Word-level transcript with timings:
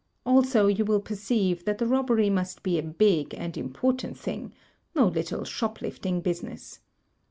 Also, 0.25 0.65
you 0.65 0.83
will 0.83 0.99
perceive 0.99 1.63
that 1.65 1.77
the 1.77 1.85
robbery 1.85 2.27
must 2.27 2.63
be 2.63 2.79
a 2.79 2.81
big 2.81 3.35
and 3.35 3.53
impoi^tant 3.53 4.17
thing— 4.17 4.51
no 4.95 5.07
little 5.07 5.43
shop 5.43 5.79
lifting 5.79 6.21
business. 6.21 6.79